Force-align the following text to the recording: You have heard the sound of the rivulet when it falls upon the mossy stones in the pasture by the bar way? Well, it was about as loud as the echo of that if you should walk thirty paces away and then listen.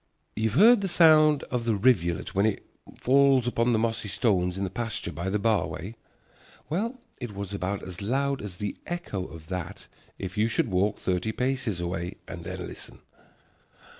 You 0.35 0.49
have 0.49 0.57
heard 0.59 0.81
the 0.81 0.87
sound 0.87 1.43
of 1.51 1.63
the 1.65 1.75
rivulet 1.75 2.33
when 2.33 2.47
it 2.47 2.65
falls 2.99 3.45
upon 3.45 3.71
the 3.71 3.77
mossy 3.77 4.07
stones 4.07 4.57
in 4.57 4.63
the 4.63 4.71
pasture 4.71 5.11
by 5.11 5.29
the 5.29 5.37
bar 5.37 5.67
way? 5.67 5.93
Well, 6.71 6.99
it 7.19 7.35
was 7.35 7.53
about 7.53 7.83
as 7.83 8.01
loud 8.01 8.41
as 8.41 8.57
the 8.57 8.75
echo 8.87 9.25
of 9.25 9.45
that 9.49 9.85
if 10.17 10.39
you 10.39 10.47
should 10.47 10.71
walk 10.71 10.97
thirty 10.97 11.31
paces 11.31 11.79
away 11.79 12.15
and 12.27 12.43
then 12.43 12.65
listen. 12.65 13.01